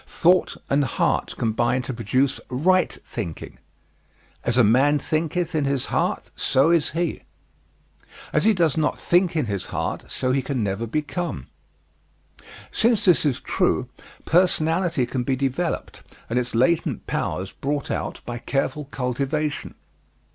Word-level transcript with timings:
Thought 0.07 0.57
and 0.67 0.83
heart 0.83 1.35
combine 1.37 1.83
to 1.83 1.93
produce 1.93 2.39
right 2.49 2.91
thinking: 3.05 3.59
"As 4.43 4.57
a 4.57 4.63
man 4.63 4.97
thinketh 4.97 5.53
in 5.53 5.65
his 5.65 5.85
heart 5.93 6.31
so 6.35 6.71
is 6.71 6.89
he." 6.93 7.21
As 8.33 8.43
he 8.43 8.55
does 8.55 8.75
not 8.77 8.97
think 8.99 9.35
in 9.35 9.45
his 9.45 9.67
heart 9.67 10.05
so 10.09 10.31
he 10.31 10.41
can 10.41 10.63
never 10.63 10.87
become. 10.87 11.49
Since 12.71 13.05
this 13.05 13.25
is 13.27 13.39
true, 13.39 13.89
personality 14.25 15.05
can 15.05 15.21
be 15.21 15.35
developed 15.35 16.01
and 16.31 16.39
its 16.39 16.55
latent 16.55 17.05
powers 17.05 17.51
brought 17.51 17.91
out 17.91 18.21
by 18.25 18.39
careful 18.39 18.85
cultivation. 18.85 19.75